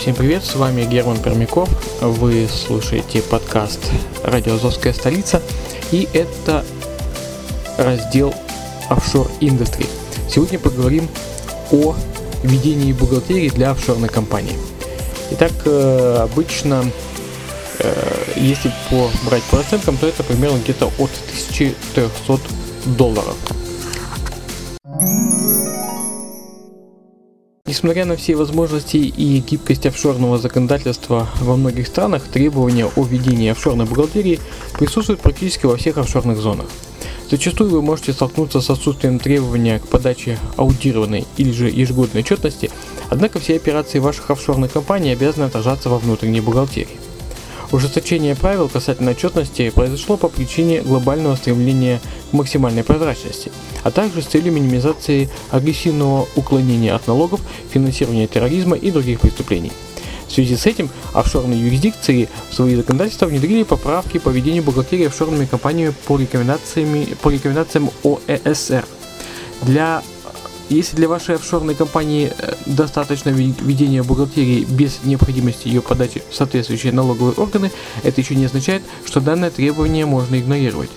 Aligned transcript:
Всем 0.00 0.14
привет, 0.14 0.42
с 0.42 0.54
вами 0.54 0.86
Герман 0.86 1.18
Пермяков. 1.18 1.68
Вы 2.00 2.48
слушаете 2.48 3.20
подкаст 3.20 3.80
«Радио 4.24 4.54
Азовская 4.54 4.94
столица» 4.94 5.42
и 5.92 6.08
это 6.14 6.64
раздел 7.76 8.32
офшор 8.88 9.30
индустрии. 9.40 9.86
Сегодня 10.26 10.58
поговорим 10.58 11.06
о 11.70 11.94
ведении 12.42 12.94
бухгалтерии 12.94 13.50
для 13.50 13.72
офшорной 13.72 14.08
компании. 14.08 14.56
Итак, 15.32 15.52
э, 15.66 16.16
обычно, 16.22 16.90
э, 17.80 18.22
если 18.36 18.72
по, 18.88 19.10
брать 19.26 19.42
по 19.50 19.58
расценкам, 19.58 19.98
то 19.98 20.06
это 20.06 20.22
примерно 20.22 20.60
где-то 20.60 20.86
от 20.98 21.10
1300 21.28 22.40
долларов. 22.86 23.36
Несмотря 27.80 28.04
на 28.04 28.16
все 28.16 28.36
возможности 28.36 28.98
и 28.98 29.38
гибкость 29.38 29.86
офшорного 29.86 30.36
законодательства 30.36 31.26
во 31.40 31.56
многих 31.56 31.86
странах, 31.86 32.24
требования 32.24 32.84
о 32.84 33.04
ведении 33.04 33.48
офшорной 33.48 33.86
бухгалтерии 33.86 34.38
присутствуют 34.78 35.22
практически 35.22 35.64
во 35.64 35.78
всех 35.78 35.96
офшорных 35.96 36.36
зонах. 36.36 36.66
Зачастую 37.30 37.70
вы 37.70 37.80
можете 37.80 38.12
столкнуться 38.12 38.60
с 38.60 38.68
отсутствием 38.68 39.18
требования 39.18 39.78
к 39.78 39.88
подаче 39.88 40.38
аудированной 40.58 41.26
или 41.38 41.52
же 41.52 41.70
ежегодной 41.70 42.20
отчетности, 42.20 42.70
однако 43.08 43.38
все 43.38 43.56
операции 43.56 43.98
ваших 43.98 44.30
офшорных 44.30 44.70
компаний 44.70 45.12
обязаны 45.12 45.44
отражаться 45.44 45.88
во 45.88 45.96
внутренней 45.96 46.42
бухгалтерии. 46.42 46.98
Ужесточение 47.72 48.34
правил 48.34 48.68
касательно 48.68 49.12
отчетности 49.12 49.70
произошло 49.70 50.16
по 50.16 50.28
причине 50.28 50.82
глобального 50.82 51.36
стремления 51.36 52.00
к 52.30 52.32
максимальной 52.32 52.82
прозрачности, 52.82 53.52
а 53.84 53.92
также 53.92 54.22
с 54.22 54.26
целью 54.26 54.52
минимизации 54.52 55.30
агрессивного 55.50 56.26
уклонения 56.34 56.92
от 56.92 57.06
налогов, 57.06 57.40
финансирования 57.70 58.26
терроризма 58.26 58.76
и 58.76 58.90
других 58.90 59.20
преступлений. 59.20 59.70
В 60.26 60.32
связи 60.32 60.56
с 60.56 60.66
этим 60.66 60.88
офшорные 61.12 61.60
юрисдикции 61.60 62.28
в 62.50 62.54
свои 62.54 62.74
законодательства 62.74 63.26
внедрили 63.26 63.62
поправки 63.62 64.18
по 64.18 64.30
ведению 64.30 64.64
бухгалтерии 64.64 65.06
офшорными 65.06 65.44
компаниями 65.44 65.94
по, 66.06 66.16
рекомендациями, 66.18 67.16
по 67.22 67.30
рекомендациям 67.30 67.90
ОЭСР. 68.04 68.84
Для 69.62 70.02
если 70.70 70.96
для 70.96 71.08
вашей 71.08 71.34
офшорной 71.34 71.74
компании 71.74 72.32
э, 72.38 72.54
достаточно 72.66 73.30
ведения 73.30 74.02
бухгалтерии 74.02 74.64
без 74.64 75.02
необходимости 75.02 75.68
ее 75.68 75.82
подачи 75.82 76.22
в 76.30 76.34
соответствующие 76.34 76.92
налоговые 76.92 77.34
органы, 77.34 77.72
это 78.04 78.20
еще 78.20 78.36
не 78.36 78.44
означает, 78.44 78.82
что 79.04 79.20
данное 79.20 79.50
требование 79.50 80.06
можно 80.06 80.38
игнорировать. 80.38 80.90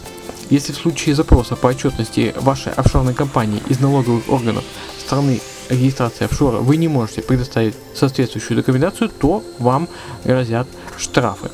Если 0.50 0.74
в 0.74 0.78
случае 0.78 1.16
запроса 1.16 1.56
по 1.56 1.68
отчетности 1.68 2.36
вашей 2.40 2.72
офшорной 2.74 3.16
компании 3.16 3.62
из 3.68 3.80
налоговых 3.80 4.30
органов 4.30 4.64
страны 5.00 5.42
регистрации 5.70 6.26
офшора 6.26 6.58
вы 6.58 6.78
не 6.78 6.88
можете 6.88 7.24
предоставить 7.24 7.74
соответствующую 7.96 8.58
документацию, 8.58 9.10
то 9.10 9.44
вам 9.58 9.88
грозят 10.24 10.68
штрафы. 10.98 11.50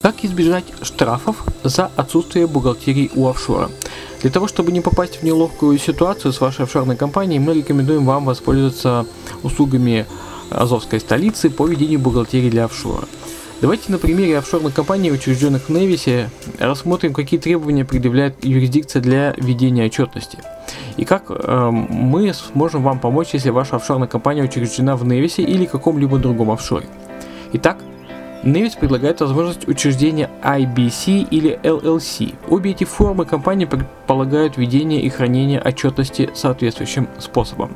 Как 0.00 0.24
избежать 0.24 0.64
штрафов 0.82 1.44
за 1.62 1.86
отсутствие 1.94 2.48
бухгалтерии 2.48 3.12
у 3.14 3.28
офшора? 3.28 3.70
Для 4.22 4.30
того, 4.30 4.46
чтобы 4.46 4.70
не 4.70 4.80
попасть 4.80 5.16
в 5.16 5.22
неловкую 5.24 5.78
ситуацию 5.78 6.32
с 6.32 6.40
вашей 6.40 6.64
офшорной 6.64 6.96
компанией, 6.96 7.40
мы 7.40 7.54
рекомендуем 7.54 8.04
вам 8.04 8.24
воспользоваться 8.24 9.04
услугами 9.42 10.06
Азовской 10.48 11.00
столицы 11.00 11.50
по 11.50 11.66
ведению 11.66 11.98
бухгалтерии 11.98 12.48
для 12.48 12.66
офшора. 12.66 13.08
Давайте 13.60 13.90
на 13.90 13.98
примере 13.98 14.38
офшорных 14.38 14.74
компаний, 14.74 15.10
учрежденных 15.10 15.68
в 15.68 15.72
Невисе, 15.72 16.30
рассмотрим, 16.58 17.14
какие 17.14 17.38
требования 17.38 17.84
предъявляет 17.84 18.44
юрисдикция 18.44 19.02
для 19.02 19.34
ведения 19.36 19.86
отчетности. 19.86 20.38
И 20.96 21.04
как 21.04 21.24
э, 21.28 21.70
мы 21.70 22.32
сможем 22.32 22.82
вам 22.82 23.00
помочь, 23.00 23.30
если 23.32 23.50
ваша 23.50 23.76
офшорная 23.76 24.08
компания 24.08 24.42
учреждена 24.42 24.96
в 24.96 25.04
Невисе 25.04 25.42
или 25.42 25.64
каком-либо 25.64 26.18
другом 26.18 26.50
офшоре. 26.50 26.86
Итак, 27.54 27.78
Nevis 28.42 28.76
предлагает 28.76 29.20
возможность 29.20 29.68
учреждения 29.68 30.28
IBC 30.42 31.28
или 31.30 31.60
LLC. 31.62 32.34
Обе 32.48 32.72
эти 32.72 32.82
формы 32.82 33.24
компании 33.24 33.66
предполагают 33.66 34.56
ведение 34.56 35.00
и 35.00 35.08
хранение 35.08 35.60
отчетности 35.60 36.30
соответствующим 36.34 37.08
способом. 37.20 37.70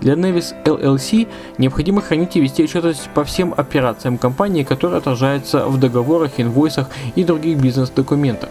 Для 0.00 0.14
Nevis 0.14 0.54
LLC 0.64 1.26
необходимо 1.58 2.00
хранить 2.00 2.36
и 2.36 2.40
вести 2.40 2.62
отчетность 2.62 3.08
по 3.12 3.24
всем 3.24 3.52
операциям 3.56 4.18
компании, 4.18 4.62
которые 4.62 4.98
отражаются 4.98 5.66
в 5.66 5.80
договорах, 5.80 6.38
инвойсах 6.38 6.88
и 7.16 7.24
других 7.24 7.58
бизнес-документах. 7.58 8.50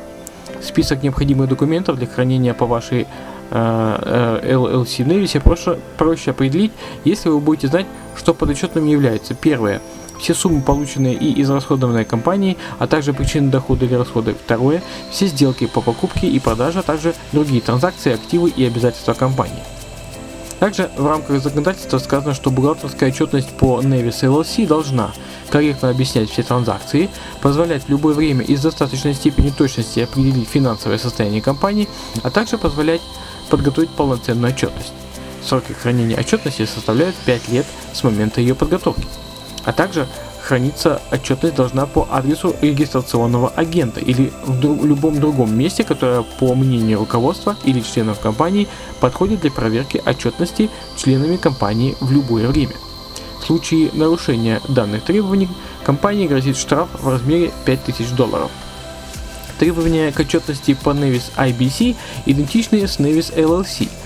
Список 0.61 1.01
необходимых 1.03 1.47
документов 1.47 1.97
для 1.97 2.07
хранения 2.07 2.53
по 2.53 2.65
вашей 2.65 3.07
э, 3.51 4.39
э, 4.41 4.53
LLC 4.53 5.05
Nevis 5.05 5.39
проще, 5.39 5.77
проще 5.97 6.31
определить, 6.31 6.73
если 7.05 7.29
вы 7.29 7.39
будете 7.39 7.67
знать, 7.67 7.85
что 8.17 8.33
подотчетным 8.33 8.85
является. 8.85 9.33
Первое 9.33 9.81
все 10.19 10.33
суммы, 10.33 10.61
полученные 10.61 11.13
и 11.13 11.41
израсходованные 11.41 12.05
компанией, 12.05 12.57
а 12.79 12.87
также 12.87 13.13
причины 13.13 13.49
дохода 13.49 13.85
или 13.85 13.93
расхода. 13.93 14.33
Второе, 14.33 14.83
все 15.11 15.27
сделки 15.27 15.67
по 15.67 15.81
покупке 15.81 16.27
и 16.27 16.39
продаже, 16.39 16.79
а 16.79 16.83
также 16.83 17.13
другие 17.31 17.61
транзакции, 17.61 18.13
активы 18.13 18.49
и 18.49 18.65
обязательства 18.65 19.13
компании. 19.13 19.63
Также 20.59 20.89
в 20.97 21.05
рамках 21.05 21.41
законодательства 21.41 21.99
сказано, 21.99 22.33
что 22.33 22.49
бухгалтерская 22.49 23.09
отчетность 23.09 23.49
по 23.57 23.79
Nevis 23.79 24.21
LLC 24.23 24.65
должна 24.65 25.13
корректно 25.51 25.89
объяснять 25.89 26.31
все 26.31 26.41
транзакции, 26.41 27.09
позволять 27.41 27.83
в 27.83 27.89
любое 27.89 28.15
время 28.15 28.43
и 28.43 28.55
с 28.55 28.61
достаточной 28.61 29.13
степенью 29.13 29.53
точности 29.53 29.99
определить 29.99 30.49
финансовое 30.49 30.97
состояние 30.97 31.41
компании, 31.41 31.87
а 32.23 32.31
также 32.31 32.57
позволять 32.57 33.01
подготовить 33.49 33.91
полноценную 33.91 34.51
отчетность. 34.51 34.93
Сроки 35.45 35.73
хранения 35.73 36.19
отчетности 36.19 36.65
составляют 36.65 37.15
5 37.25 37.49
лет 37.49 37.65
с 37.93 38.03
момента 38.03 38.41
ее 38.41 38.55
подготовки 38.55 39.05
а 39.67 39.73
также 39.73 40.07
храниться 40.41 41.01
отчетность 41.11 41.55
должна 41.55 41.85
по 41.85 42.07
адресу 42.09 42.55
регистрационного 42.61 43.49
агента 43.49 43.99
или 43.99 44.31
в 44.45 44.61
друг, 44.61 44.81
любом 44.81 45.19
другом 45.19 45.53
месте, 45.53 45.83
которое 45.83 46.23
по 46.39 46.55
мнению 46.55 46.99
руководства 46.99 47.57
или 47.65 47.81
членов 47.81 48.21
компании 48.21 48.69
подходит 49.01 49.41
для 49.41 49.51
проверки 49.51 50.01
отчетности 50.05 50.69
членами 50.95 51.35
компании 51.35 51.97
в 51.99 52.13
любое 52.13 52.47
время. 52.47 52.75
В 53.41 53.45
случае 53.45 53.91
нарушения 53.91 54.61
данных 54.69 55.03
требований 55.03 55.49
компании 55.83 56.27
грозит 56.27 56.55
штраф 56.55 56.87
в 56.93 57.09
размере 57.09 57.51
5000 57.65 58.11
долларов. 58.11 58.49
Требования 59.59 60.13
к 60.13 60.19
отчетности 60.21 60.75
по 60.81 60.91
Nevis 60.91 61.23
IBC 61.35 61.97
идентичны 62.25 62.87
с 62.87 62.99
Nevis 62.99 63.35
LLC– 63.35 63.89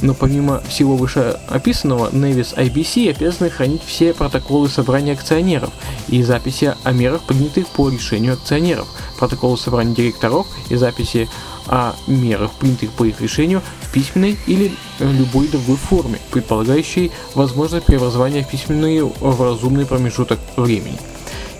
но 0.00 0.14
помимо 0.14 0.60
всего 0.60 0.96
вышеописанного, 0.96 2.10
Nevis 2.10 2.54
IBC 2.54 3.10
обязаны 3.10 3.50
хранить 3.50 3.82
все 3.84 4.14
протоколы 4.14 4.68
собрания 4.68 5.12
акционеров 5.12 5.70
и 6.08 6.22
записи 6.22 6.74
о 6.84 6.92
мерах, 6.92 7.22
принятых 7.22 7.66
по 7.68 7.88
решению 7.88 8.34
акционеров, 8.34 8.86
протоколы 9.18 9.58
собрания 9.58 9.94
директоров 9.94 10.46
и 10.68 10.76
записи 10.76 11.28
о 11.66 11.94
мерах, 12.06 12.52
принятых 12.52 12.90
по 12.92 13.04
их 13.04 13.20
решению 13.20 13.62
в 13.82 13.92
письменной 13.92 14.38
или 14.46 14.72
любой 15.00 15.48
другой 15.48 15.76
форме, 15.76 16.18
предполагающей 16.30 17.10
возможность 17.34 17.86
преобразования 17.86 18.44
в 18.44 18.48
письменную 18.48 19.12
в 19.20 19.42
разумный 19.42 19.86
промежуток 19.86 20.38
времени. 20.56 20.98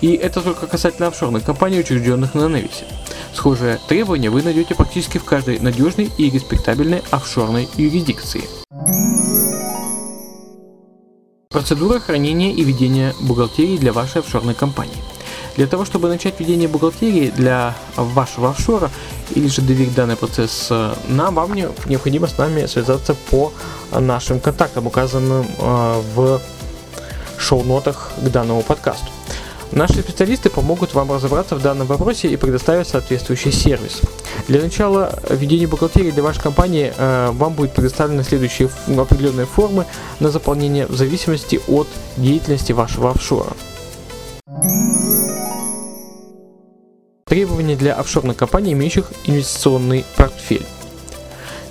И 0.01 0.13
это 0.13 0.41
только 0.41 0.65
касательно 0.65 1.09
офшорных 1.09 1.43
компаний, 1.43 1.79
учрежденных 1.79 2.33
на 2.33 2.47
Невисе. 2.47 2.85
Схожие 3.33 3.79
требования 3.87 4.29
вы 4.29 4.41
найдете 4.41 4.75
практически 4.75 5.17
в 5.17 5.23
каждой 5.23 5.59
надежной 5.59 6.11
и 6.17 6.29
респектабельной 6.29 7.03
офшорной 7.11 7.69
юрисдикции. 7.75 8.43
Процедура 11.49 11.99
хранения 11.99 12.53
и 12.53 12.63
ведения 12.63 13.13
бухгалтерии 13.21 13.77
для 13.77 13.91
вашей 13.91 14.21
офшорной 14.21 14.53
компании. 14.53 15.03
Для 15.55 15.67
того, 15.67 15.83
чтобы 15.83 16.07
начать 16.07 16.39
ведение 16.39 16.67
бухгалтерии 16.69 17.31
для 17.35 17.75
вашего 17.95 18.51
офшора 18.51 18.89
или 19.35 19.47
же 19.47 19.61
доверить 19.61 19.95
данный 19.95 20.15
процесс 20.15 20.67
э, 20.69 20.93
нам, 21.07 21.35
вам 21.35 21.53
необходимо 21.53 22.27
с 22.27 22.37
нами 22.37 22.65
связаться 22.65 23.15
по 23.29 23.51
нашим 23.91 24.39
контактам, 24.39 24.87
указанным 24.87 25.45
э, 25.57 26.01
в 26.15 26.41
шоу-нотах 27.37 28.11
к 28.17 28.29
данному 28.29 28.61
подкасту. 28.61 29.07
Наши 29.71 30.01
специалисты 30.01 30.49
помогут 30.49 30.95
вам 30.95 31.11
разобраться 31.11 31.55
в 31.55 31.61
данном 31.61 31.85
вопросе 31.85 32.27
и 32.27 32.37
предоставят 32.37 32.87
соответствующий 32.87 33.51
сервис. 33.51 34.01
Для 34.47 34.61
начала 34.61 35.19
ведения 35.29 35.67
бухгалтерии 35.67 36.09
для 36.09 36.23
вашей 36.23 36.41
компании 36.41 36.91
э, 36.95 37.29
вам 37.31 37.53
будет 37.53 37.73
предоставлены 37.73 38.23
следующие 38.23 38.69
определенные 38.87 39.45
формы 39.45 39.85
на 40.19 40.29
заполнение 40.31 40.87
в 40.87 40.95
зависимости 40.95 41.61
от 41.67 41.87
деятельности 42.17 42.71
вашего 42.71 43.11
офшора. 43.11 43.53
Требования 47.25 47.75
для 47.75 47.93
офшорных 47.93 48.37
компаний, 48.37 48.73
имеющих 48.73 49.11
инвестиционный 49.25 50.03
портфель. 50.17 50.65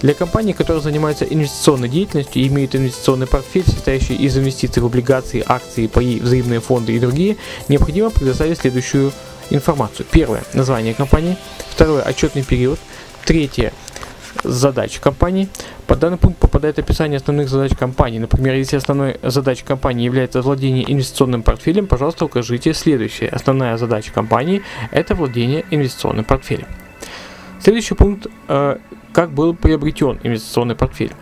Для 0.01 0.15
компаний, 0.15 0.53
которые 0.53 0.81
занимаются 0.81 1.25
инвестиционной 1.25 1.89
деятельностью 1.89 2.41
и 2.41 2.47
имеют 2.47 2.77
инвестиционный 2.77 3.27
портфель, 3.27 3.65
состоящий 3.65 4.15
из 4.15 4.39
инвестиций 4.39 4.81
в 4.81 4.87
облигации, 4.87 5.43
акции, 5.45 5.89
паи, 5.89 6.21
взаимные 6.21 6.61
фонды 6.61 6.93
и 6.93 7.01
другие, 7.01 7.37
необходимо 7.69 8.11
предоставить 8.11 8.59
следующую 8.59 9.13
информацию. 9.51 10.07
Первое– 10.11 10.45
название 10.55 10.95
компании. 10.95 11.37
Второе– 11.71 12.03
отчетный 12.07 12.45
период. 12.45 12.79
Третье– 13.25 13.73
задачи 14.45 15.01
компании. 15.01 15.49
По 15.89 15.97
данный 15.97 16.19
пункт 16.19 16.39
попадает 16.39 16.79
описание 16.79 17.17
основных 17.17 17.49
задач 17.49 17.73
компании. 17.77 18.21
Например, 18.21 18.55
если 18.55 18.77
основной 18.77 19.19
задачей 19.23 19.65
компании 19.65 20.05
является 20.05 20.43
владение 20.43 20.91
инвестиционным 20.91 21.43
портфелем, 21.43 21.89
пожалуйста, 21.89 22.25
укажите 22.27 22.73
следующее. 22.73 23.31
Основная 23.31 23.77
задача 23.77 24.13
компании– 24.13 24.63
это 24.93 25.17
владение 25.17 25.65
инвестиционным 25.71 26.25
портфелем. 26.25 26.69
Следующий 27.61 27.95
пункт 27.95 28.27
э,– 28.49 28.79
как 29.13 29.31
был 29.33 29.55
приобретен 29.55 30.21
инвестиционный 30.23 30.77
портфель. 30.77 31.13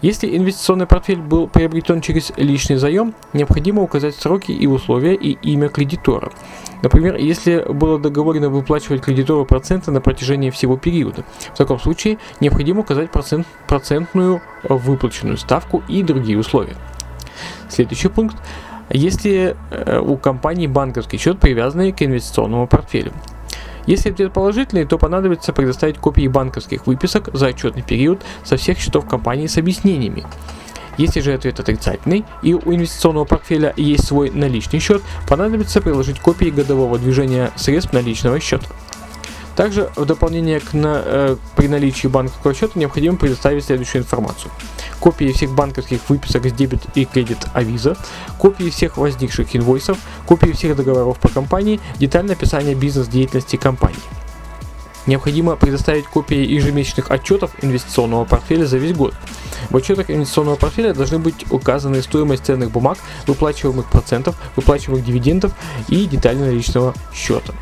Если 0.00 0.36
инвестиционный 0.36 0.86
портфель 0.86 1.18
был 1.18 1.46
приобретен 1.46 2.00
через 2.00 2.32
личный 2.36 2.76
заем, 2.76 3.14
необходимо 3.32 3.82
указать 3.82 4.16
сроки 4.16 4.50
и 4.50 4.66
условия 4.66 5.14
и 5.14 5.32
имя 5.42 5.68
кредитора. 5.68 6.32
Например, 6.82 7.14
если 7.14 7.64
было 7.72 8.00
договорено 8.00 8.48
выплачивать 8.48 9.02
кредитору 9.02 9.44
проценты 9.44 9.92
на 9.92 10.00
протяжении 10.00 10.50
всего 10.50 10.76
периода. 10.76 11.24
В 11.54 11.56
таком 11.56 11.78
случае 11.78 12.18
необходимо 12.40 12.80
указать 12.80 13.12
процент, 13.12 13.46
процентную 13.68 14.42
выплаченную 14.64 15.36
ставку 15.36 15.84
и 15.88 16.02
другие 16.02 16.36
условия. 16.36 16.76
Следующий 17.68 18.08
пункт. 18.08 18.36
Если 18.90 19.56
э, 19.70 20.00
у 20.00 20.16
компании 20.16 20.66
банковский 20.66 21.16
счет, 21.16 21.38
привязанный 21.38 21.92
к 21.92 22.02
инвестиционному 22.02 22.66
портфелю. 22.66 23.12
Если 23.86 24.10
ответ 24.10 24.32
положительный, 24.32 24.84
то 24.84 24.98
понадобится 24.98 25.52
предоставить 25.52 25.98
копии 25.98 26.28
банковских 26.28 26.86
выписок 26.86 27.30
за 27.32 27.48
отчетный 27.48 27.82
период 27.82 28.22
со 28.44 28.56
всех 28.56 28.78
счетов 28.78 29.08
компании 29.08 29.46
с 29.46 29.58
объяснениями. 29.58 30.24
Если 30.98 31.20
же 31.20 31.32
ответ 31.32 31.58
отрицательный 31.58 32.24
и 32.42 32.54
у 32.54 32.72
инвестиционного 32.72 33.24
портфеля 33.24 33.72
есть 33.76 34.06
свой 34.06 34.30
наличный 34.30 34.78
счет, 34.78 35.02
понадобится 35.28 35.80
приложить 35.80 36.20
копии 36.20 36.50
годового 36.50 36.98
движения 36.98 37.50
средств 37.56 37.92
наличного 37.92 38.40
счета. 38.40 38.66
Также 39.56 39.90
в 39.96 40.04
дополнение 40.06 40.60
к 40.60 40.72
на, 40.72 41.02
э, 41.04 41.36
при 41.56 41.68
наличии 41.68 42.06
банковского 42.06 42.54
счета 42.54 42.78
необходимо 42.78 43.16
предоставить 43.16 43.64
следующую 43.64 44.02
информацию. 44.02 44.50
Копии 44.98 45.32
всех 45.32 45.54
банковских 45.54 46.00
выписок 46.08 46.46
с 46.46 46.52
дебет 46.52 46.80
и 46.94 47.04
кредит 47.04 47.38
Авиза, 47.52 47.96
копии 48.38 48.70
всех 48.70 48.96
возникших 48.96 49.54
инвойсов, 49.54 49.98
копии 50.26 50.52
всех 50.52 50.76
договоров 50.76 51.18
по 51.18 51.28
компании, 51.28 51.80
детальное 51.98 52.34
описание 52.34 52.74
бизнес-деятельности 52.74 53.56
компании. 53.56 53.98
Необходимо 55.06 55.56
предоставить 55.56 56.06
копии 56.06 56.36
ежемесячных 56.36 57.10
отчетов 57.10 57.50
инвестиционного 57.60 58.24
портфеля 58.24 58.64
за 58.64 58.78
весь 58.78 58.96
год. 58.96 59.14
В 59.68 59.76
отчетах 59.76 60.10
инвестиционного 60.10 60.56
портфеля 60.56 60.94
должны 60.94 61.18
быть 61.18 61.44
указаны 61.50 62.02
стоимость 62.02 62.46
ценных 62.46 62.70
бумаг, 62.70 62.98
выплачиваемых 63.26 63.90
процентов, 63.90 64.36
выплачиваемых 64.54 65.04
дивидендов 65.04 65.52
и 65.88 66.06
детали 66.06 66.38
наличного 66.38 66.94
счета. 67.12 67.52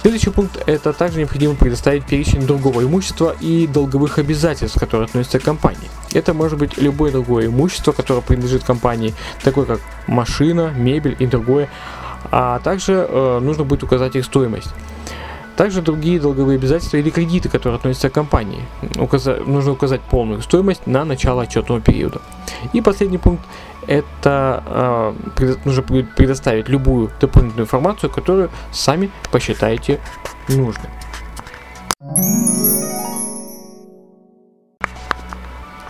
Следующий 0.00 0.30
пункт– 0.30 0.62
это 0.66 0.92
также 0.92 1.18
необходимо 1.18 1.54
предоставить 1.54 2.06
перечень 2.06 2.46
другого 2.46 2.82
имущества 2.82 3.34
и 3.40 3.66
долговых 3.66 4.18
обязательств, 4.18 4.78
которые 4.78 5.06
относятся 5.06 5.40
к 5.40 5.42
компании. 5.42 5.90
Это 6.12 6.34
может 6.34 6.58
быть 6.58 6.78
любое 6.78 7.10
другое 7.10 7.46
имущество, 7.46 7.90
которое 7.90 8.20
принадлежит 8.20 8.62
компании, 8.62 9.12
такое 9.42 9.64
как 9.64 9.80
машина, 10.06 10.72
мебель 10.76 11.16
и 11.18 11.26
другое, 11.26 11.68
а 12.30 12.60
также 12.60 12.92
э, 13.08 13.40
нужно 13.40 13.64
будет 13.64 13.82
указать 13.82 14.14
их 14.14 14.24
стоимость. 14.24 14.70
Также 15.56 15.82
другие 15.82 16.20
долговые 16.20 16.56
обязательства 16.56 16.98
или 16.98 17.10
кредиты, 17.10 17.48
которые 17.48 17.78
относятся 17.78 18.08
к 18.08 18.12
компании. 18.12 18.62
Указа- 18.96 19.42
нужно 19.44 19.72
указать 19.72 20.00
полную 20.02 20.40
стоимость 20.42 20.86
на 20.86 21.04
начало 21.04 21.42
отчетного 21.42 21.80
периода. 21.80 22.20
И 22.72 22.80
последний 22.80 23.18
пункт– 23.18 23.42
это 23.86 25.14
э, 25.38 25.54
нужно 25.64 25.82
предоставить 25.82 26.68
любую 26.68 27.10
дополнительную 27.20 27.64
информацию, 27.66 28.10
которую 28.10 28.50
сами 28.70 29.10
посчитаете 29.30 30.00
нужной. 30.48 30.88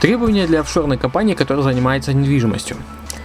Требования 0.00 0.46
для 0.46 0.60
офшорной 0.60 0.96
компании, 0.96 1.34
которая 1.34 1.64
занимается 1.64 2.12
недвижимостью. 2.12 2.76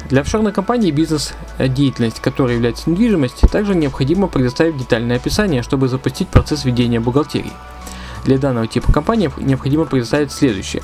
Для 0.10 0.22
офшорной 0.22 0.52
компании 0.52 0.92
бизнес-деятельность, 0.92 2.20
которая 2.20 2.56
является 2.56 2.90
недвижимостью, 2.90 3.48
также 3.48 3.76
необходимо 3.76 4.28
предоставить 4.28 4.78
детальное 4.78 5.18
описание, 5.18 5.62
чтобы 5.62 5.88
запустить 5.88 6.28
процесс 6.30 6.66
ведения 6.66 7.00
бухгалтерии. 7.00 7.54
Для 8.26 8.38
данного 8.38 8.68
типа 8.68 8.92
компании 8.92 9.30
необходимо 9.38 9.86
предоставить 9.86 10.32
следующее. 10.32 10.82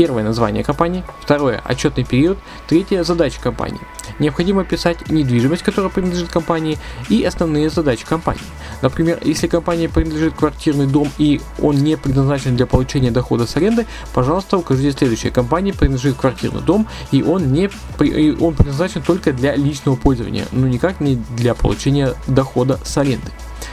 Первое– 0.00 0.22
название 0.24 0.64
компании, 0.64 1.04
второе– 1.20 1.60
отчетный 1.68 2.04
период, 2.04 2.38
третье– 2.66 3.02
задачи 3.04 3.38
компании. 3.38 3.82
Необходимо 4.18 4.64
писать 4.64 5.10
недвижимость, 5.10 5.62
которая 5.62 5.90
принадлежит 5.90 6.30
компании, 6.30 6.78
и 7.10 7.22
основные 7.22 7.68
задачи 7.68 8.06
компании. 8.06 8.40
Например, 8.80 9.18
если 9.22 9.46
компании 9.46 9.88
принадлежит 9.88 10.32
квартирный 10.32 10.86
дом 10.86 11.10
и 11.18 11.42
он 11.60 11.76
не 11.76 11.98
предназначен 11.98 12.56
для 12.56 12.64
получения 12.64 13.10
дохода 13.10 13.46
с 13.46 13.54
аренды, 13.56 13.86
пожалуйста, 14.14 14.56
укажите 14.56 14.96
следующее. 14.96 15.32
Компании 15.32 15.72
принадлежит 15.72 16.16
квартирный 16.16 16.62
дом 16.62 16.88
и 17.12 17.22
он, 17.22 17.52
не, 17.52 17.68
и 18.00 18.34
он 18.40 18.54
предназначен 18.54 19.02
только 19.02 19.34
для 19.34 19.54
личного 19.54 19.96
пользования, 19.96 20.46
но 20.52 20.66
никак 20.66 21.00
не 21.00 21.16
для 21.36 21.54
получения 21.54 22.14
дохода 22.26 22.80
с 22.84 22.96
аренды. 22.96 23.30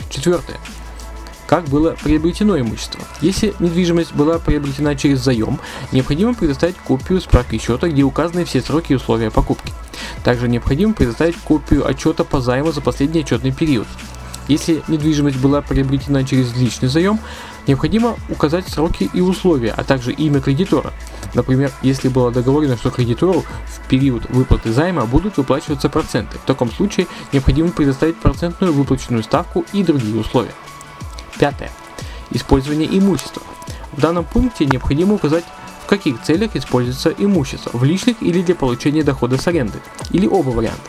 Четвертое 0.09 0.57
как 1.47 1.65
было 1.65 1.95
приобретено 2.03 2.59
имущество. 2.59 3.01
Если 3.21 3.53
недвижимость 3.59 4.13
была 4.13 4.37
приобретена 4.37 4.95
через 4.95 5.19
заем, 5.19 5.59
необходимо 5.91 6.33
предоставить 6.33 6.75
копию 6.75 7.21
справки 7.21 7.57
счета, 7.57 7.87
где 7.87 8.03
указаны 8.03 8.45
все 8.45 8.61
сроки 8.61 8.91
и 8.91 8.95
условия 8.95 9.31
покупки. 9.31 9.73
Также 10.23 10.47
необходимо 10.47 10.93
предоставить 10.93 11.37
копию 11.37 11.87
отчета 11.87 12.23
по 12.23 12.41
займу 12.41 12.71
за 12.71 12.81
последний 12.81 13.21
отчетный 13.21 13.51
период. 13.51 13.87
Если 14.47 14.81
недвижимость 14.87 15.37
была 15.37 15.61
приобретена 15.61 16.23
через 16.23 16.55
личный 16.55 16.87
заем, 16.87 17.19
необходимо 17.65 18.15
указать 18.29 18.67
сроки 18.67 19.09
и 19.13 19.19
условия, 19.19 19.73
а 19.75 19.83
также 19.83 20.13
имя 20.13 20.39
кредитора. 20.39 20.93
Например, 21.33 21.71
если 21.81 22.07
было 22.07 22.31
договорено, 22.31 22.77
что 22.77 22.89
кредитору 22.89 23.43
в 23.65 23.87
период 23.89 24.29
выплаты 24.29 24.71
займа 24.71 25.05
будут 25.05 25.37
выплачиваться 25.37 25.89
проценты. 25.89 26.37
В 26.37 26.45
таком 26.45 26.71
случае 26.71 27.07
необходимо 27.33 27.71
предоставить 27.71 28.15
процентную 28.17 28.71
выплаченную 28.71 29.23
ставку 29.23 29.65
и 29.73 29.83
другие 29.83 30.17
условия. 30.17 30.53
Пятое. 31.39 31.71
Использование 32.31 32.87
имущества. 32.97 33.41
В 33.91 34.01
данном 34.01 34.25
пункте 34.25 34.65
необходимо 34.65 35.15
указать, 35.15 35.45
в 35.83 35.89
каких 35.89 36.21
целях 36.21 36.55
используется 36.55 37.13
имущество, 37.17 37.71
в 37.73 37.83
личных 37.83 38.21
или 38.21 38.41
для 38.41 38.55
получения 38.55 39.03
дохода 39.03 39.37
с 39.37 39.47
аренды, 39.47 39.79
или 40.11 40.27
оба 40.27 40.49
варианта. 40.49 40.81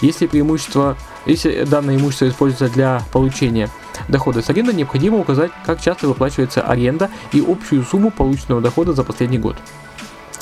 Если 0.00 0.26
преимущество, 0.26 0.96
если 1.24 1.64
данное 1.64 1.96
имущество 1.96 2.28
используется 2.28 2.68
для 2.68 3.02
получения 3.12 3.70
дохода 4.08 4.42
с 4.42 4.50
аренды, 4.50 4.74
необходимо 4.74 5.18
указать, 5.18 5.50
как 5.64 5.80
часто 5.80 6.08
выплачивается 6.08 6.60
аренда 6.62 7.10
и 7.32 7.42
общую 7.46 7.84
сумму 7.84 8.10
полученного 8.10 8.60
дохода 8.60 8.92
за 8.92 9.04
последний 9.04 9.38
год. 9.38 9.56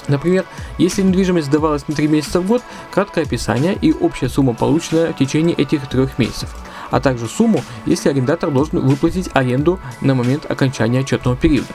Например, 0.08 0.44
если 0.78 1.02
недвижимость 1.02 1.46
сдавалась 1.46 1.86
на 1.86 1.94
3 1.94 2.08
месяца 2.08 2.40
в 2.40 2.46
год, 2.46 2.62
краткое 2.90 3.22
описание 3.22 3.78
и 3.80 3.92
общая 3.92 4.28
сумма 4.28 4.54
полученная 4.54 5.12
в 5.12 5.16
течение 5.16 5.54
этих 5.54 5.88
трех 5.88 6.18
месяцев– 6.18 6.56
а 6.90 7.00
также 7.00 7.26
сумму, 7.26 7.62
если 7.86 8.08
арендатор 8.08 8.50
должен 8.50 8.80
выплатить 8.80 9.30
аренду 9.32 9.78
на 10.00 10.14
момент 10.14 10.50
окончания 10.50 11.00
отчетного 11.00 11.36
периода. 11.36 11.72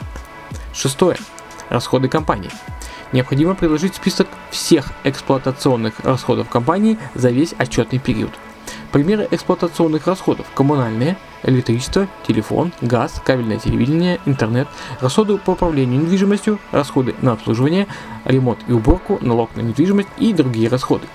Шестое. 0.72 1.16
Расходы 1.68 2.08
компании. 2.08 2.50
Необходимо 3.12 3.54
приложить 3.54 3.94
список 3.94 4.28
всех 4.50 4.92
эксплуатационных 5.04 6.00
расходов 6.00 6.48
компании 6.48 6.98
за 7.14 7.30
весь 7.30 7.54
отчетный 7.58 7.98
период. 7.98 8.30
Примеры 8.92 9.28
эксплуатационных 9.30 10.06
расходов– 10.06 10.46
коммунальные, 10.54 11.16
электричество, 11.42 12.08
телефон, 12.26 12.72
газ, 12.80 13.20
кабельное 13.24 13.58
телевидение, 13.58 14.20
интернет, 14.26 14.68
расходы 15.00 15.38
по 15.38 15.50
управлению 15.50 16.00
недвижимостью, 16.00 16.58
расходы 16.72 17.14
на 17.20 17.32
обслуживание, 17.32 17.86
ремонт 18.24 18.60
и 18.68 18.72
уборку, 18.72 19.18
налог 19.20 19.54
на 19.54 19.60
недвижимость 19.60 20.08
и 20.18 20.32
другие 20.32 20.68
расходы. 20.68 21.06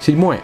Седьмое. 0.00 0.40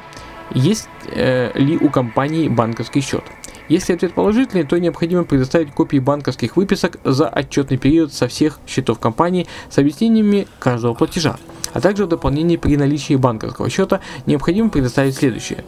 Есть 0.55 0.89
э, 1.11 1.51
ли 1.55 1.77
у 1.77 1.91
компании 1.91 2.49
банковский 2.49 3.01
счет? 3.01 3.25
Если 3.69 3.93
ответ 3.93 4.15
положительный, 4.15 4.65
то 4.65 4.79
необходимо 4.79 5.25
предоставить 5.25 5.73
копии 5.73 5.99
банковских 5.99 6.57
выписок 6.57 6.99
за 7.05 7.29
отчетный 7.29 7.79
период 7.79 8.13
со 8.13 8.29
всех 8.29 8.61
счетов 8.67 9.01
компании 9.01 9.47
с 9.71 9.79
объяснениями 9.79 10.47
каждого 10.61 10.95
платежа. 10.95 11.37
А 11.73 11.81
также 11.81 12.07
в 12.07 12.09
дополнение 12.09 12.59
при 12.59 12.77
наличии 12.77 13.15
банковского 13.17 13.69
счета 13.69 14.01
необходимо 14.25 14.71
предоставить 14.71 15.17
следующее. 15.17 15.65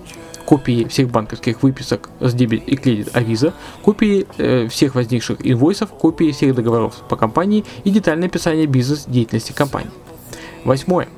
Копии 0.47 0.87
всех 0.89 1.11
банковских 1.11 1.63
выписок 1.63 2.09
с 2.21 2.33
дебет 2.33 2.67
и 2.67 2.77
кредит 2.77 3.11
Авиза, 3.15 3.53
копии 3.83 4.27
э, 4.39 4.69
всех 4.69 4.95
возникших 4.95 5.45
инвойсов, 5.45 5.91
копии 5.91 6.31
всех 6.31 6.55
договоров 6.55 6.95
по 7.09 7.17
компании 7.17 7.65
и 7.85 7.91
детальное 7.91 8.29
описание 8.29 8.67
бизнес-деятельности 8.67 9.53
компании. 9.53 9.91
Восьмое. 10.65 11.09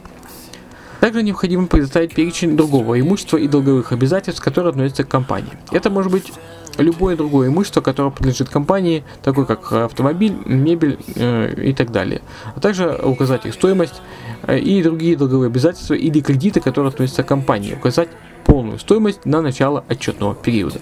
Также 1.01 1.23
необходимо 1.23 1.67
предоставить 1.67 2.15
перечень 2.15 2.57
другого 2.57 3.01
имущества 3.01 3.39
и 3.39 3.49
долговых 3.49 3.93
обязательств, 3.93 4.43
которые 4.43 4.71
относятся 4.71 5.05
к 5.05 5.09
компании. 5.09 5.53
Это 5.73 5.89
может 5.91 6.13
быть 6.13 6.31
любое 6.79 7.17
другое 7.17 7.49
имущество, 7.49 7.81
которое 7.81 8.11
принадлежит 8.11 8.49
компании, 8.49 9.03
такое 9.23 9.45
как 9.45 9.73
автомобиль, 9.73 10.35
мебель 10.45 10.99
э, 11.17 11.55
и 11.57 11.73
так 11.73 11.91
далее. 11.91 12.21
А 12.55 12.61
также 12.61 12.99
указать 13.03 13.47
их 13.47 13.55
стоимость 13.55 14.03
э, 14.47 14.59
и 14.59 14.83
другие 14.83 15.17
долговые 15.17 15.49
обязательства 15.49 15.95
или 15.95 16.21
кредиты, 16.21 16.61
которые 16.61 16.91
относятся 16.91 17.23
к 17.23 17.27
компании. 17.27 17.75
Указать 17.75 18.09
полную 18.45 18.79
стоимость 18.79 19.25
на 19.25 19.43
начало 19.43 19.85
отчетного 19.89 20.35
периода. 20.35 20.81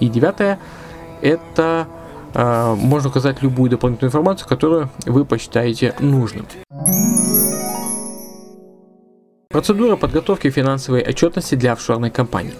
И 0.00 0.08
девятое, 0.08 0.58
это 1.20 1.88
э, 2.34 2.74
можно 2.74 3.10
указать 3.10 3.42
любую 3.42 3.70
дополнительную 3.70 4.10
информацию, 4.10 4.48
которую 4.48 4.90
вы 5.06 5.24
посчитаете 5.24 5.94
нужным. 6.00 6.46
Процедура 9.58 9.96
подготовки 9.96 10.50
финансовой 10.50 11.02
отчетности 11.02 11.56
для 11.56 11.72
офшорной 11.72 12.10
компании. 12.10 12.54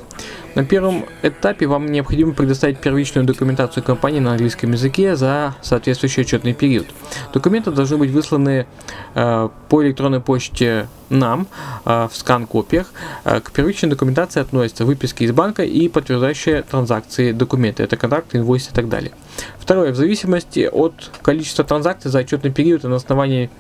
На 0.57 0.65
первом 0.65 1.05
этапе 1.23 1.69
вам 1.69 1.87
необходимо 1.87 2.33
предоставить 2.33 2.81
первичную 2.81 3.25
документацию 3.25 3.85
компании 3.85 4.19
на 4.19 4.33
английском 4.33 4.73
языке 4.73 5.15
за 5.15 5.55
соответствующий 5.63 6.23
отчетный 6.23 6.55
период. 6.55 6.89
Документы 7.33 7.71
должны 7.71 7.99
быть 7.99 8.11
высланы 8.11 8.67
э, 9.15 9.49
по 9.69 9.85
электронной 9.85 10.19
почте 10.19 10.89
нам 11.09 11.47
э, 11.85 12.09
в 12.11 12.17
скан-копиях. 12.17 12.91
Э, 13.25 13.39
к 13.39 13.53
первичной 13.53 13.91
документации 13.91 14.41
относятся 14.41 14.85
выписки 14.85 15.23
из 15.23 15.31
банка 15.31 15.63
и 15.63 15.89
подтверждающие 15.89 16.63
транзакции 16.63 17.31
документы. 17.31 17.85
Это 17.85 17.97
контракт, 17.97 18.35
инвойс 18.35 18.71
и 18.71 18.75
так 18.75 18.89
далее. 18.89 19.13
Второе. 19.61 19.93
В 19.93 19.97
зависимости 19.97 20.69
от 20.73 21.13
количества 21.23 21.65
транзакций 21.65 22.11
за 22.11 22.19
отчетный 22.19 22.51
период 22.51 22.83
и 22.83 22.89
на 22.89 22.97
основании 22.97 23.51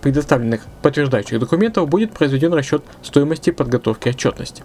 предоставленных 0.00 0.62
подтверждающих 0.82 1.40
документов 1.40 1.88
будет 1.88 2.12
произведен 2.12 2.52
расчет 2.54 2.82
стоимости 3.02 3.50
подготовки 3.50 4.08
отчетности. 4.08 4.62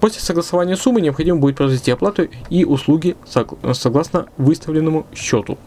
После 0.00 0.20
согласования 0.20 0.76
суммы 0.76 1.00
необходимо 1.00 1.38
будет 1.38 1.56
произвести 1.56 1.90
оплату 1.92 2.28
и 2.50 2.64
услуги 2.64 3.16
согласно 3.24 4.26
выставленному 4.36 5.06
счету. 5.14 5.58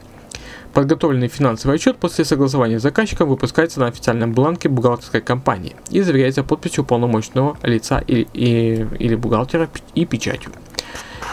Подготовленный 0.73 1.29
финансовый 1.29 1.75
отчет 1.75 1.95
после 1.95 2.25
согласования 2.25 2.79
с 2.79 2.81
заказчиком 2.81 3.29
выпускается 3.29 3.79
на 3.79 3.87
официальном 3.87 4.33
бланке 4.33 4.67
бухгалтерской 4.67 5.21
компании 5.21 5.73
и 5.89 6.01
заверяется 6.01 6.43
подписью 6.43 6.83
полномочного 6.83 7.57
лица 7.63 7.99
или, 7.99 8.27
и, 8.33 8.85
или 8.99 9.15
бухгалтера 9.15 9.69
и 9.93 10.03
печатью. 10.03 10.51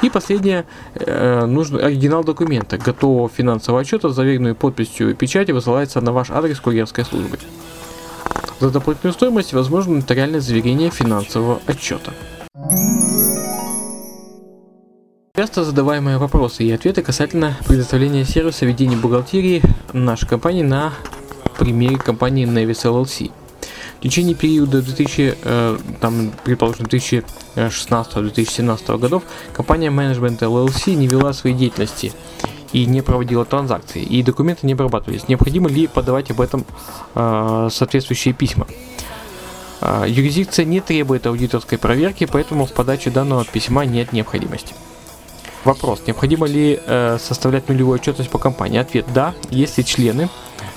И 0.03 0.11
последнее, 0.11 0.67
э, 0.95 1.47
нужен 1.47 1.83
оригинал 1.83 2.25
документа, 2.25 2.77
готового 2.77 3.29
финансового 3.29 3.83
отчета, 3.83 4.09
заверенную 4.09 4.57
подписью 4.57 5.11
и 5.11 5.15
печати, 5.15 5.53
высылается 5.53 6.01
на 6.01 6.13
ваш 6.13 6.31
адрес 6.31 6.59
курьерской 6.59 7.05
службы. 7.05 7.39
За 8.59 8.71
дополнительную 8.71 9.15
стоимость 9.15 9.53
возможно 9.53 9.95
нотариальное 9.95 10.41
заверение 10.41 10.91
финансового 10.91 11.61
отчета. 11.67 12.13
Часто 15.37 15.65
задаваемые 15.65 16.19
вопросы 16.19 16.65
и 16.65 16.73
ответы 16.73 17.03
касательно 17.03 17.57
предоставления 17.67 18.25
сервиса 18.25 18.67
ведения 18.67 18.97
бухгалтерии 18.97 19.63
нашей 19.93 20.29
компании 20.29 20.63
на 20.63 20.93
примере 21.59 21.97
компании 21.97 22.47
Nevis 22.47 22.85
LLC– 22.85 23.31
в 24.03 24.05
течение 24.05 24.35
периода 24.35 24.83
2000, 24.83 25.37
э, 25.45 25.79
там, 26.01 26.33
предположим, 26.43 26.87
2016-2017 26.87 28.99
годов 28.99 29.23
компания 29.53 29.91
Management 29.91 30.41
LLC 30.41 30.95
не 30.95 31.07
вела 31.07 31.33
своей 31.33 31.55
деятельности 31.55 32.13
и 32.73 32.85
не 32.87 33.01
проводила 33.01 33.45
транзакции, 33.45 34.03
и 34.03 34.25
документы 34.25 34.67
не 34.67 34.73
обрабатывались. 34.73 35.29
Необходимо 35.29 35.69
ли 35.69 35.87
подавать 35.87 36.33
об 36.33 36.41
этом 36.41 36.67
э, 37.15 37.69
соответствующие 37.71 38.35
письма? 38.35 38.67
Э, 39.81 40.05
юрисдикция 40.09 40.65
не 40.65 40.81
требует 40.81 41.29
аудиторской 41.29 41.79
проверки, 41.79 42.27
поэтому 42.27 42.67
в 42.67 42.73
подаче 42.73 43.11
данного 43.11 43.45
письма 43.45 43.85
нет 43.85 44.13
необходимости. 44.13 44.75
Вопрос, 45.65 46.03
необходимо 46.09 46.49
ли 46.49 46.81
э, 46.85 47.19
составлять 47.21 47.69
нулевую 47.69 48.01
отчетность 48.01 48.31
по 48.31 48.39
компании? 48.39 48.81
Ответ– 48.81 49.07
да, 49.15 49.33
если 49.51 49.83
члены 49.83 50.29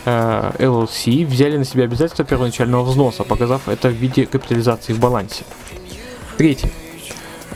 LLC 0.05 1.25
взяли 1.25 1.57
на 1.57 1.65
себя 1.65 1.85
обязательства 1.85 2.25
первоначального 2.25 2.83
взноса, 2.83 3.23
показав 3.23 3.67
это 3.67 3.89
в 3.89 3.93
виде 3.93 4.25
капитализации 4.25 4.93
в 4.93 4.99
балансе. 4.99 5.43
Третье. 6.37 6.69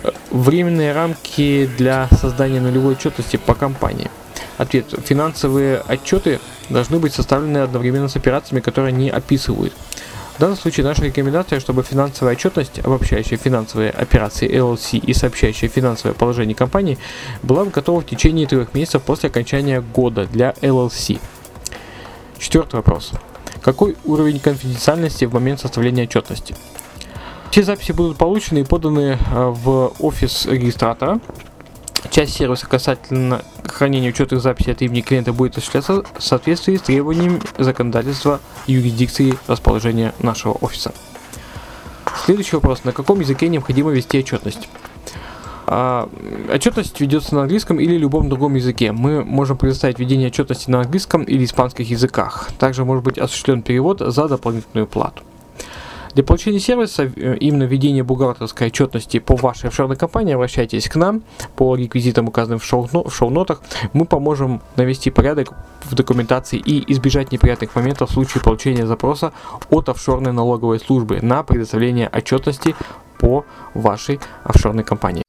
Э, 0.04 0.12
временные 0.32 0.94
рамки 0.94 1.70
для 1.78 2.08
создания 2.20 2.62
нулевой 2.62 2.94
отчетности 2.94 3.38
по 3.38 3.54
компании. 3.54 4.10
Ответ. 4.58 4.86
Финансовые 5.06 5.78
отчеты 5.88 6.40
должны 6.70 7.00
быть 7.00 7.14
составлены 7.14 7.60
одновременно 7.60 8.10
с 8.10 8.16
операциями, 8.16 8.62
которые 8.62 8.90
они 8.90 9.10
описывают. 9.10 9.74
В 10.36 10.42
данном 10.42 10.56
случае 10.56 10.86
наша 10.86 11.04
рекомендация, 11.04 11.60
чтобы 11.60 11.84
финансовая 11.84 12.34
отчетность, 12.34 12.80
обобщающая 12.80 13.38
финансовые 13.38 13.90
операции 13.92 14.50
LLC 14.50 14.98
и 14.98 15.14
сообщающая 15.14 15.68
финансовое 15.68 16.14
положение 16.14 16.56
компании, 16.56 16.98
была 17.44 17.66
готова 17.66 18.00
в 18.00 18.06
течение 18.06 18.48
трех 18.48 18.74
месяцев 18.74 19.04
после 19.04 19.30
окончания 19.30 19.82
года 19.82 20.28
для 20.28 20.52
LLC. 20.62 21.20
Четвертый 22.40 22.78
вопрос. 22.78 23.12
Какой 23.62 23.98
уровень 24.06 24.40
конфиденциальности 24.40 25.26
в 25.26 25.34
момент 25.34 25.60
составления 25.60 26.04
отчетности? 26.04 26.56
Все 27.52 27.64
записи 27.64 27.92
будут 27.92 28.18
получены 28.18 28.60
и 28.60 28.64
поданы 28.64 29.18
э, 29.20 29.50
в 29.50 29.92
офис 30.00 30.46
регистратора. 30.46 31.20
Часть 32.10 32.34
сервиса 32.34 32.66
касательно 32.66 33.44
хранения 33.66 34.10
учетных 34.10 34.42
записей 34.42 34.72
от 34.72 34.82
имени 34.82 35.02
клиента 35.02 35.34
будет 35.34 35.58
осуществляться 35.58 36.04
в 36.18 36.24
соответствии 36.24 36.78
с 36.78 36.82
требованиями 36.82 37.42
законодательства 37.58 38.40
юрисдикции 38.68 39.38
расположения 39.48 40.14
нашего 40.20 40.54
офиса. 40.54 40.94
Следующий 42.26 42.56
вопрос. 42.56 42.84
На 42.86 42.94
каком 42.94 43.20
языке 43.20 43.50
необходимо 43.50 43.92
вести 43.92 44.20
отчетность? 44.20 44.70
А, 45.72 46.10
отчетность 46.52 47.00
ведется 47.00 47.36
на 47.36 47.42
английском 47.44 47.80
или 47.80 47.96
любом 47.96 48.28
другом 48.28 48.56
языке. 48.56 48.92
Мы 48.92 49.24
можем 49.24 49.56
предоставить 49.56 50.00
ведение 50.00 50.30
отчетности 50.30 50.68
на 50.68 50.82
английском 50.82 51.22
или 51.22 51.46
испанских 51.46 51.88
языках. 51.92 52.50
Также 52.58 52.86
может 52.86 53.04
быть 53.04 53.20
осуществлен 53.20 53.62
перевод 53.62 54.00
за 54.00 54.28
дополнительную 54.28 54.88
плату. 54.88 55.22
Для 56.16 56.24
получения 56.24 56.60
сервиса, 56.60 57.04
э, 57.04 57.38
именно 57.40 57.66
ведения 57.66 58.04
бухгалтерской 58.04 58.68
отчетности 58.68 59.20
по 59.20 59.36
вашей 59.36 59.70
офшорной 59.70 59.96
компании, 59.96 60.34
обращайтесь 60.34 60.90
к 60.90 60.96
нам 60.96 61.22
по 61.56 61.76
реквизитам, 61.76 62.28
указанным 62.28 62.58
в 62.58 62.66
шоу-нотах. 62.66 63.62
Мы 63.94 64.06
поможем 64.06 64.64
навести 64.76 65.12
порядок 65.12 65.54
в 65.84 65.94
документации 65.94 66.58
и 66.58 66.92
избежать 66.92 67.32
неприятных 67.32 67.76
моментов 67.76 68.10
в 68.10 68.14
случае 68.14 68.44
получения 68.44 68.88
запроса 68.88 69.34
от 69.70 69.88
офшорной 69.88 70.34
налоговой 70.34 70.80
службы 70.80 71.20
на 71.22 71.44
предоставление 71.44 72.10
отчетности 72.12 72.76
по 73.20 73.46
вашей 73.74 74.20
офшорной 74.44 74.84
компании. 74.84 75.24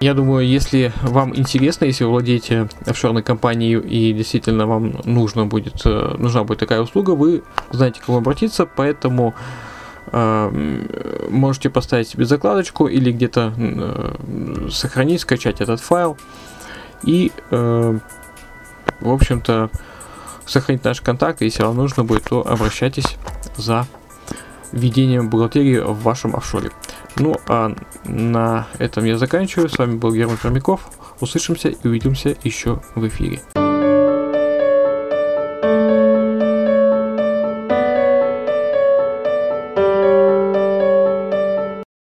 Я 0.00 0.14
думаю, 0.14 0.46
если 0.46 0.92
вам 1.02 1.34
интересно, 1.34 1.86
если 1.86 2.04
вы 2.04 2.10
владеете 2.10 2.68
офшорной 2.86 3.24
компанией 3.24 3.80
и 3.80 4.12
действительно 4.12 4.64
вам 4.68 4.94
нужно 5.04 5.44
будет, 5.44 5.84
э, 5.84 6.14
нужна 6.18 6.44
будет 6.44 6.60
такая 6.60 6.80
услуга, 6.80 7.10
вы 7.16 7.42
знаете, 7.72 8.00
к 8.00 8.04
кому 8.04 8.18
обратиться, 8.18 8.64
поэтому 8.64 9.34
э, 10.12 10.50
можете 11.30 11.68
поставить 11.68 12.06
себе 12.06 12.26
закладочку 12.26 12.86
или 12.86 13.10
где-то 13.10 13.52
э, 13.56 14.68
сохранить, 14.70 15.22
скачать 15.22 15.60
этот 15.60 15.80
файл 15.80 16.16
и, 17.02 17.32
э, 17.50 17.98
в 19.00 19.12
общем-то, 19.12 19.68
сохранить 20.46 20.84
наш 20.84 21.00
контакт. 21.00 21.40
Если 21.42 21.64
вам 21.64 21.76
нужно 21.76 22.04
будет, 22.04 22.22
то 22.22 22.46
обращайтесь 22.46 23.16
за 23.56 23.84
ведением 24.72 25.28
бухгалтерии 25.28 25.78
в 25.78 26.02
вашем 26.02 26.36
офшоре. 26.36 26.70
Ну 27.16 27.36
а 27.46 27.74
на 28.04 28.66
этом 28.78 29.04
я 29.04 29.18
заканчиваю. 29.18 29.68
С 29.68 29.78
вами 29.78 29.96
был 29.96 30.12
Герман 30.14 30.36
Пермяков. 30.36 30.80
Услышимся 31.20 31.68
и 31.68 31.88
увидимся 31.88 32.36
еще 32.44 32.80
в 32.94 33.06
эфире. 33.06 33.40